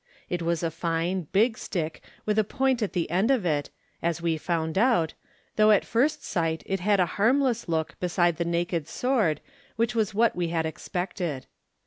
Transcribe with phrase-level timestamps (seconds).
[0.29, 3.69] It was a jfine, big stick with a point at the end of it,
[4.01, 5.13] as we found out,
[5.57, 9.41] though at first sight it had a harmless look beside the naked sword
[9.75, 11.45] which was what we had expected.